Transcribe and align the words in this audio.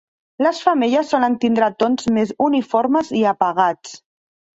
Les 0.43 0.59
femelles 0.67 1.11
solen 1.15 1.35
tindre 1.43 1.67
tons 1.83 2.07
més 2.15 2.31
uniformes 2.47 3.13
i 3.21 3.21
apagats. 3.33 3.93